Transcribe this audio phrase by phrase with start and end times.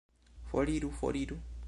[0.51, 0.89] Foriru!
[0.91, 1.39] Foriru!